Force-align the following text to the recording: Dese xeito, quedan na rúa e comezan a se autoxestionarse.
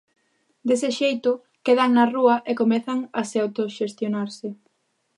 Dese 0.67 0.89
xeito, 0.99 1.31
quedan 1.65 1.89
na 1.93 2.05
rúa 2.13 2.35
e 2.49 2.51
comezan 2.61 2.99
a 3.19 3.21
se 3.29 3.37
autoxestionarse. 3.39 4.47